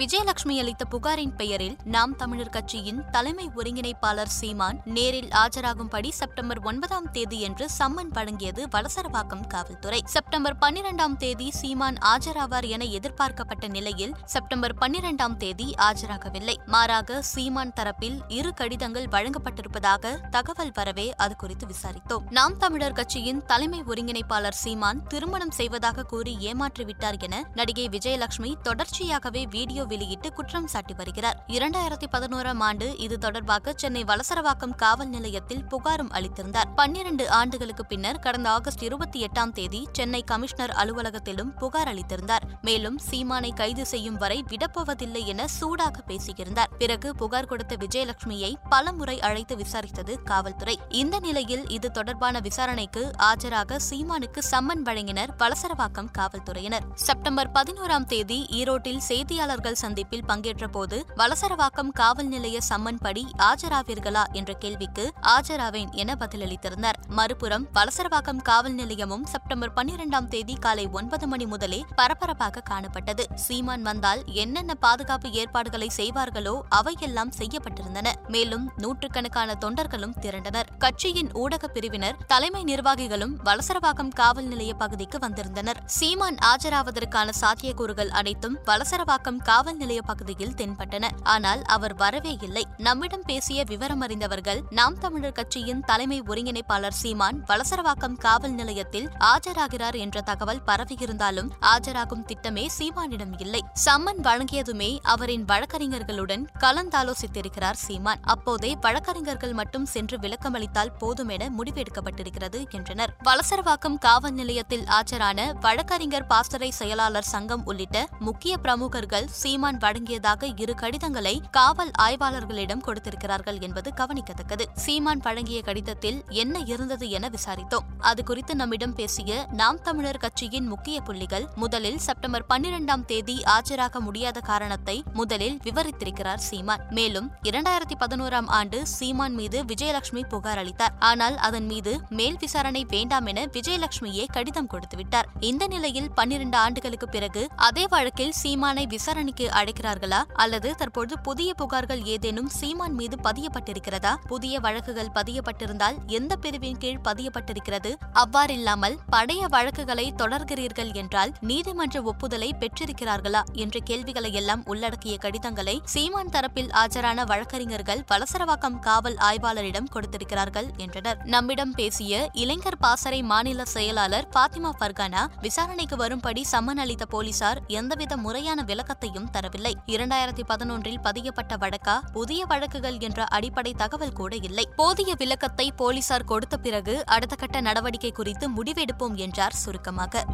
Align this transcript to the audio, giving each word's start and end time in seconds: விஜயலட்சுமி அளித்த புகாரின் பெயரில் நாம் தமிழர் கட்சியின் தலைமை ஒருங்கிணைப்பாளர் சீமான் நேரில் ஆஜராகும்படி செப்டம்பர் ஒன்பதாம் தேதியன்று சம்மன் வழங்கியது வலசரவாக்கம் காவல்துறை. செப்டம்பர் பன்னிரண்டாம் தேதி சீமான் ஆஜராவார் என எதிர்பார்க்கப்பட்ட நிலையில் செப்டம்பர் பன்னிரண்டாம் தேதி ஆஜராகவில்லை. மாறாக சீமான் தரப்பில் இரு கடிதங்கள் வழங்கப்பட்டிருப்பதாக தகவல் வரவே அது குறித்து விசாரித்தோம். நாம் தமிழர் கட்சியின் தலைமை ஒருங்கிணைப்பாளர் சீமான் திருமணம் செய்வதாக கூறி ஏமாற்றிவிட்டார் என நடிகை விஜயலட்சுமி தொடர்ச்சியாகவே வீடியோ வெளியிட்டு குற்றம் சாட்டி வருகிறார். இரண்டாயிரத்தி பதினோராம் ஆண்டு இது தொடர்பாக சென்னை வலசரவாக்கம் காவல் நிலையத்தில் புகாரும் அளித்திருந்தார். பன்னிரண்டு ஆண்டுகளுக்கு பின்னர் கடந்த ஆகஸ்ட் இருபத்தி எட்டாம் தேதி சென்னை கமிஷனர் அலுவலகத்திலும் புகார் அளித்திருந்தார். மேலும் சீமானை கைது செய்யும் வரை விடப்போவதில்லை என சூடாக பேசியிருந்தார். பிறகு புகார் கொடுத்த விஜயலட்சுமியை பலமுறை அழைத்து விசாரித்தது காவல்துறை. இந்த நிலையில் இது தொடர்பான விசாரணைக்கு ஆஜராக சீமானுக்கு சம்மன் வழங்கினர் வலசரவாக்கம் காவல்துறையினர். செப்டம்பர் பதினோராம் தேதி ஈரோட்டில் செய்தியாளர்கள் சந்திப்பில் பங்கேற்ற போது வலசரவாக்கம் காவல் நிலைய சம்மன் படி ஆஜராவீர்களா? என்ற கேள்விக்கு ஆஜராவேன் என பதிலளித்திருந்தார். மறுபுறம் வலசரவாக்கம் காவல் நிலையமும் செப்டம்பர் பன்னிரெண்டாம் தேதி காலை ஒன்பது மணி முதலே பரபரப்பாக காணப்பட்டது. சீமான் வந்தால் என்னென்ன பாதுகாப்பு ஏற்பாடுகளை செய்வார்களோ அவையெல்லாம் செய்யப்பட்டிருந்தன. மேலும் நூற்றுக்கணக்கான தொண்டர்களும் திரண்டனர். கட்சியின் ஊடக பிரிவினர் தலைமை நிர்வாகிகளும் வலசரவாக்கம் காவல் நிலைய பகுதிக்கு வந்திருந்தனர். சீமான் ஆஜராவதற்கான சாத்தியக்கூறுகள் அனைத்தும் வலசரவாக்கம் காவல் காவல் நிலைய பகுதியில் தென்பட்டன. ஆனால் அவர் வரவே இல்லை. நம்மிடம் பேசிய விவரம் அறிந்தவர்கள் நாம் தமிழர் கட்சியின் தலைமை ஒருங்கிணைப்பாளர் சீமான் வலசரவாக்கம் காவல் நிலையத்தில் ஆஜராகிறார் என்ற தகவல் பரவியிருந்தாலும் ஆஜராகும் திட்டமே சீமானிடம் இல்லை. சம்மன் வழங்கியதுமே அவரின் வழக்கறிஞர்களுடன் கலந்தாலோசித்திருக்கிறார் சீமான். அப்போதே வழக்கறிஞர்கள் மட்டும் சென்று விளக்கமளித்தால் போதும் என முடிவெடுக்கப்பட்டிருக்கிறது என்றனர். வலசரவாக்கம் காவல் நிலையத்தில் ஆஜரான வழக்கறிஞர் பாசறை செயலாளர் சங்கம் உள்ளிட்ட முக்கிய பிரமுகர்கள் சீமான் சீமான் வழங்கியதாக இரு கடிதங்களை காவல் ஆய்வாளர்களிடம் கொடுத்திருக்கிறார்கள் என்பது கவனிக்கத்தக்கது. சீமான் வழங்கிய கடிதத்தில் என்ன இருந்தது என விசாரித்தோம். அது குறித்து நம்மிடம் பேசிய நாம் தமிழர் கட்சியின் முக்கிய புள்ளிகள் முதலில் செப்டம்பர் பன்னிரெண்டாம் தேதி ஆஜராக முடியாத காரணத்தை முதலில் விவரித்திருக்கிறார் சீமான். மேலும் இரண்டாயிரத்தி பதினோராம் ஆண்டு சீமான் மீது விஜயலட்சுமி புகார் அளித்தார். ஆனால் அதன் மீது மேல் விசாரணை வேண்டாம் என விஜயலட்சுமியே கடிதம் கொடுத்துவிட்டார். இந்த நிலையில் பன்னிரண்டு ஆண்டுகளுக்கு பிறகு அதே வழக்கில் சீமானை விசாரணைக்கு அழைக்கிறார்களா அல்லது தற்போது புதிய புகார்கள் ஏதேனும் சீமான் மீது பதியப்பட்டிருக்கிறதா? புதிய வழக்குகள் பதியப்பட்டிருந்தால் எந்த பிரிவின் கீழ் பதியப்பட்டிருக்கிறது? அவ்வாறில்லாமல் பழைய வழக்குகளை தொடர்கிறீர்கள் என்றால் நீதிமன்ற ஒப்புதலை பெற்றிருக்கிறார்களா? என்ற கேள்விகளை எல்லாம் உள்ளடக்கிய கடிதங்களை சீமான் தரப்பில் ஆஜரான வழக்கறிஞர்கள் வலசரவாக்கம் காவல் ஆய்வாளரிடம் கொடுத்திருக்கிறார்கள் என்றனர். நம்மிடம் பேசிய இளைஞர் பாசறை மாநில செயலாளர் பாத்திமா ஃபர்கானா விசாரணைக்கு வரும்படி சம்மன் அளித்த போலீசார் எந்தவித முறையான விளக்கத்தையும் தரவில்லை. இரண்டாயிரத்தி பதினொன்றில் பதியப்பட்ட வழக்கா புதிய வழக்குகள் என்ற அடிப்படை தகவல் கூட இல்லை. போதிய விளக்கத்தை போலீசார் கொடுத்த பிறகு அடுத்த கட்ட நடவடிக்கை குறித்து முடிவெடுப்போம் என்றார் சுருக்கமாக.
விஜயலட்சுமி 0.00 0.58
அளித்த 0.58 0.84
புகாரின் 0.84 1.32
பெயரில் 1.36 1.76
நாம் 1.84 2.16
தமிழர் 2.16 2.50
கட்சியின் 2.50 3.04
தலைமை 3.10 3.50
ஒருங்கிணைப்பாளர் 3.56 4.30
சீமான் 4.38 4.80
நேரில் 4.84 5.28
ஆஜராகும்படி 5.28 6.08
செப்டம்பர் 6.08 6.60
ஒன்பதாம் 6.60 7.08
தேதியன்று 7.12 7.66
சம்மன் 7.78 8.12
வழங்கியது 8.12 8.62
வலசரவாக்கம் 8.74 9.46
காவல்துறை. 9.46 10.00
செப்டம்பர் 10.04 10.56
பன்னிரண்டாம் 10.58 11.16
தேதி 11.16 11.50
சீமான் 11.50 11.98
ஆஜராவார் 12.02 12.68
என 12.68 12.84
எதிர்பார்க்கப்பட்ட 12.84 13.68
நிலையில் 13.68 14.14
செப்டம்பர் 14.24 14.74
பன்னிரண்டாம் 14.74 15.36
தேதி 15.36 15.74
ஆஜராகவில்லை. 15.78 16.56
மாறாக 16.66 17.22
சீமான் 17.22 17.72
தரப்பில் 17.80 18.20
இரு 18.28 18.54
கடிதங்கள் 18.54 19.08
வழங்கப்பட்டிருப்பதாக 19.16 20.14
தகவல் 20.30 20.72
வரவே 20.74 21.14
அது 21.16 21.36
குறித்து 21.36 21.66
விசாரித்தோம். 21.66 22.24
நாம் 22.30 22.56
தமிழர் 22.56 22.92
கட்சியின் 22.92 23.44
தலைமை 23.46 23.82
ஒருங்கிணைப்பாளர் 23.86 24.60
சீமான் 24.62 25.02
திருமணம் 25.06 25.50
செய்வதாக 25.50 26.02
கூறி 26.02 26.36
ஏமாற்றிவிட்டார் 26.52 27.18
என 27.18 27.44
நடிகை 27.54 27.88
விஜயலட்சுமி 27.88 28.54
தொடர்ச்சியாகவே 28.62 29.44
வீடியோ 29.50 29.86
வெளியிட்டு 29.88 30.32
குற்றம் 30.32 30.66
சாட்டி 30.66 30.94
வருகிறார். 30.94 31.38
இரண்டாயிரத்தி 31.48 32.08
பதினோராம் 32.12 32.62
ஆண்டு 32.68 32.86
இது 32.98 33.18
தொடர்பாக 33.18 33.72
சென்னை 33.76 34.02
வலசரவாக்கம் 34.04 34.74
காவல் 34.76 35.08
நிலையத்தில் 35.08 35.64
புகாரும் 35.70 36.12
அளித்திருந்தார். 36.12 36.68
பன்னிரண்டு 36.74 37.30
ஆண்டுகளுக்கு 37.30 37.86
பின்னர் 37.86 38.18
கடந்த 38.18 38.50
ஆகஸ்ட் 38.50 38.82
இருபத்தி 38.82 39.26
எட்டாம் 39.26 39.52
தேதி 39.52 39.88
சென்னை 39.92 40.22
கமிஷனர் 40.22 40.74
அலுவலகத்திலும் 40.82 41.52
புகார் 41.58 41.90
அளித்திருந்தார். 41.94 42.46
மேலும் 42.62 42.98
சீமானை 43.10 43.50
கைது 43.54 43.86
செய்யும் 43.86 44.16
வரை 44.16 44.44
விடப்போவதில்லை 44.50 45.24
என 45.24 45.46
சூடாக 45.46 46.02
பேசியிருந்தார். 46.08 46.72
பிறகு 46.78 47.14
புகார் 47.14 47.46
கொடுத்த 47.46 47.76
விஜயலட்சுமியை 47.76 48.52
பலமுறை 48.68 49.20
அழைத்து 49.20 49.56
விசாரித்தது 49.56 50.14
காவல்துறை. 50.22 50.78
இந்த 50.88 51.18
நிலையில் 51.18 51.64
இது 51.68 51.90
தொடர்பான 51.90 52.40
விசாரணைக்கு 52.40 53.04
ஆஜராக 53.30 53.78
சீமானுக்கு 53.90 54.42
சம்மன் 54.50 54.84
வழங்கினர் 54.84 55.32
வலசரவாக்கம் 55.38 56.10
காவல்துறையினர். 56.18 56.86
செப்டம்பர் 56.94 57.50
பதினோராம் 57.50 58.06
தேதி 58.06 58.46
ஈரோட்டில் 58.50 59.02
செய்தியாளர்கள் 59.08 59.77
சந்திப்பில் 59.78 60.24
பங்கேற்ற 60.24 60.66
போது 60.68 60.96
வலசரவாக்கம் 61.16 61.92
காவல் 62.00 62.28
நிலைய 62.28 62.58
சம்மன் 62.68 63.00
படி 63.00 63.24
ஆஜராவீர்களா? 63.38 64.24
என்ற 64.32 64.52
கேள்விக்கு 64.52 65.04
ஆஜராவேன் 65.34 65.90
என 66.02 66.16
பதிலளித்திருந்தார். 66.20 66.98
மறுபுறம் 67.08 67.66
வலசரவாக்கம் 67.74 68.42
காவல் 68.42 68.74
நிலையமும் 68.74 69.24
செப்டம்பர் 69.26 69.72
பன்னிரெண்டாம் 69.76 70.28
தேதி 70.28 70.54
காலை 70.54 70.84
ஒன்பது 70.92 71.26
மணி 71.26 71.46
முதலே 71.46 71.80
பரபரப்பாக 71.96 72.62
காணப்பட்டது. 72.70 73.24
சீமான் 73.34 73.82
வந்தால் 73.82 74.22
என்னென்ன 74.42 74.74
பாதுகாப்பு 74.74 75.30
ஏற்பாடுகளை 75.40 75.88
செய்வார்களோ 75.96 76.54
அவையெல்லாம் 76.68 77.32
செய்யப்பட்டிருந்தன. 77.38 78.08
மேலும் 78.28 78.66
நூற்றுக்கணக்கான 78.76 79.56
தொண்டர்களும் 79.64 80.16
திரண்டனர். 80.20 80.68
கட்சியின் 80.78 81.30
ஊடக 81.32 81.68
பிரிவினர் 81.68 82.18
தலைமை 82.26 82.62
நிர்வாகிகளும் 82.64 83.34
வலசரவாக்கம் 83.44 84.14
காவல் 84.20 84.50
நிலைய 84.52 84.74
பகுதிக்கு 84.74 85.18
வந்திருந்தனர். 85.18 85.82
சீமான் 85.98 86.40
ஆஜராவதற்கான 86.52 87.28
சாத்தியக்கூறுகள் 87.40 88.12
அனைத்தும் 88.20 88.58
வலசரவாக்கம் 88.66 89.42
காவல் 89.42 89.67
காவல் 89.68 89.82
நிலைய 89.82 90.02
பகுதியில் 90.02 90.54
தென்பட்டன. 90.58 91.06
ஆனால் 91.32 91.62
அவர் 91.74 91.94
வரவே 91.94 92.36
இல்லை. 92.46 92.62
நம்மிடம் 92.76 93.24
பேசிய 93.26 93.64
விவரம் 93.64 94.02
அறிந்தவர்கள் 94.04 94.60
நாம் 94.70 94.96
தமிழர் 94.98 95.34
கட்சியின் 95.38 95.82
தலைமை 95.90 96.18
ஒருங்கிணைப்பாளர் 96.30 96.96
சீமான் 97.00 97.38
வலசரவாக்கம் 97.48 98.16
காவல் 98.18 98.54
நிலையத்தில் 98.60 99.08
ஆஜராகிறார் 99.32 99.96
என்ற 100.04 100.20
தகவல் 100.20 100.62
பரவியிருந்தாலும் 100.66 101.50
ஆஜராகும் 101.72 102.24
திட்டமே 102.30 102.64
சீமானிடம் 102.76 103.34
இல்லை. 103.38 103.62
சம்மன் 103.84 104.22
வழங்கியதுமே 104.28 104.90
அவரின் 105.14 105.44
வழக்கறிஞர்களுடன் 105.44 106.46
கலந்தாலோசித்திருக்கிறார் 106.64 107.80
சீமான். 107.84 108.22
அப்போதே 108.34 108.72
வழக்கறிஞர்கள் 108.80 109.52
மட்டும் 109.52 109.86
சென்று 109.86 110.18
விளக்கமளித்தால் 110.18 110.94
போதும் 110.98 111.28
என 111.28 111.50
முடிவெடுக்கப்பட்டிருக்கிறது 111.58 112.62
என்றனர். 112.70 113.14
வலசரவாக்கம் 113.30 114.00
காவல் 114.08 114.36
நிலையத்தில் 114.40 114.86
ஆஜரான 115.00 115.50
வழக்கறிஞர் 115.60 116.28
பாசறை 116.32 116.72
செயலாளர் 116.80 117.30
சங்கம் 117.34 117.66
உள்ளிட்ட 117.66 118.06
முக்கிய 118.20 118.56
பிரமுகர்கள் 118.56 119.28
சீமான் 119.28 119.56
சீமான் 119.58 119.78
வழங்கியதாக 119.84 120.48
இரு 120.62 120.74
கடிதங்களை 120.74 121.32
காவல் 121.50 121.90
ஆய்வாளர்களிடம் 122.02 122.82
கொடுத்திருக்கிறார்கள் 122.86 123.56
என்பது 123.66 123.88
கவனிக்கத்தக்கது. 124.00 124.64
சீமான் 124.82 125.22
வழங்கிய 125.24 125.60
கடிதத்தில் 125.68 126.18
என்ன 126.42 126.60
இருந்தது 126.72 127.06
என 127.10 127.28
விசாரித்தோம். 127.28 127.86
அது 128.10 128.20
குறித்து 128.24 128.54
நம்மிடம் 128.60 128.94
பேசிய 128.98 129.46
நாம் 129.60 129.80
தமிழர் 129.86 130.20
கட்சியின் 130.24 130.66
முக்கிய 130.66 131.00
புள்ளிகள் 131.00 131.46
முதலில் 131.62 131.98
செப்டம்பர் 131.98 132.44
பன்னிரெண்டாம் 132.52 133.04
தேதி 133.04 133.36
ஆஜராக 133.54 134.00
முடியாத 134.00 134.42
காரணத்தை 134.50 134.96
முதலில் 135.12 135.56
விவரித்திருக்கிறார் 135.64 136.44
சீமான். 136.48 136.84
மேலும் 136.98 137.26
இரண்டாயிரத்தி 137.42 137.98
பதினோராம் 138.04 138.50
ஆண்டு 138.60 138.80
சீமான் 138.86 139.36
மீது 139.40 139.60
விஜயலட்சுமி 139.72 140.24
புகார் 140.34 140.62
அளித்தார். 140.64 140.94
ஆனால் 141.10 141.38
அதன் 141.48 141.68
மீது 141.72 141.94
மேல் 142.20 142.38
விசாரணை 142.44 142.84
வேண்டாம் 142.94 143.26
என 143.26 143.46
விஜயலட்சுமியே 143.58 144.26
கடிதம் 144.38 144.70
கொடுத்துவிட்டார். 144.74 145.28
இந்த 145.50 145.66
நிலையில் 145.66 146.10
பன்னிரண்டு 146.20 146.58
ஆண்டுகளுக்கு 146.64 147.10
பிறகு 147.18 147.44
அதே 147.70 147.86
வழக்கில் 147.96 148.34
சீமானை 148.44 148.86
விசாரணைக்கு 148.96 149.46
அழைக்கிறார்களா 149.50 150.22
அல்லது 150.34 150.74
தற்போது 150.74 151.18
புதிய 151.18 151.54
புகார்கள் 151.58 152.04
ஏதேனும் 152.04 152.48
சீமான் 152.48 152.94
மீது 152.94 153.16
பதியப்பட்டிருக்கிறதா? 153.22 154.14
புதிய 154.26 154.60
வழக்குகள் 154.60 155.10
பதியப்பட்டிருந்தால் 155.14 155.96
எந்த 156.06 156.36
பிரிவின் 156.36 156.78
கீழ் 156.78 157.00
பதியப்பட்டிருக்கிறது? 157.04 157.92
அவ்வாறில்லாமல் 158.14 158.96
பழைய 159.10 159.46
வழக்குகளை 159.46 160.14
தொடர்கிறீர்கள் 160.16 160.94
என்றால் 160.94 161.32
நீதிமன்ற 161.40 162.02
ஒப்புதலை 162.02 162.54
பெற்றிருக்கிறார்களா? 162.58 163.42
என்ற 163.52 163.78
கேள்விகளை 163.84 164.32
எல்லாம் 164.32 164.62
உள்ளடக்கிய 164.64 165.16
கடிதங்களை 165.16 165.80
சீமான் 165.84 166.28
தரப்பில் 166.28 166.72
ஆஜரான 166.72 167.24
வழக்கறிஞர்கள் 167.24 168.04
வலசரவாக்கம் 168.10 168.78
காவல் 168.78 169.14
ஆய்வாளரிடம் 169.14 169.90
கொடுத்திருக்கிறார்கள் 169.92 170.70
என்றனர். 170.76 171.18
நம்மிடம் 171.24 171.72
பேசிய 171.72 172.28
இளைஞர் 172.32 172.78
பாசறை 172.78 173.22
மாநில 173.22 173.64
செயலாளர் 173.64 174.28
பாத்திமா 174.36 174.70
ஃபர்கானா 174.80 175.26
விசாரணைக்கு 175.40 175.96
வரும்படி 175.96 176.44
சம்மன் 176.52 176.78
அளித்த 176.78 177.06
போலீசார் 177.06 177.62
எந்தவித 177.66 178.16
முறையான 178.16 178.62
விளக்கத்தையும் 178.62 179.27
தரவில்லை. 179.32 179.72
இரண்டாயிரத்தி 179.86 180.42
பதினொன்றில் 180.48 181.00
பதியப்பட்ட 181.02 181.56
வழக்கா 181.56 181.96
புதிய 182.12 182.44
வழக்குகள் 182.44 182.98
என்ற 182.98 183.24
அடிப்படை 183.24 183.74
தகவல் 183.74 184.12
கூட 184.12 184.36
இல்லை. 184.36 184.64
போதிய 184.76 185.14
விளக்கத்தை 185.18 185.72
போலீசார் 185.76 186.24
கொடுத்த 186.24 186.56
பிறகு 186.56 187.06
அடுத்த 187.06 187.36
கட்ட 187.36 187.60
நடவடிக்கை 187.60 188.12
குறித்து 188.12 188.48
முடிவெடுப்போம் 188.50 189.14
என்றார் 189.14 189.52
சுருக்கமாக. 189.52 190.24